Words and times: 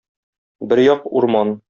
Бер 0.73 0.81
як- 0.87 1.07
урман. 1.21 1.57